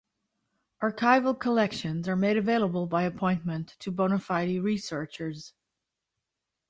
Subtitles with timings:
[0.81, 5.53] Archival collections are made available by appointment to bona fide researchers.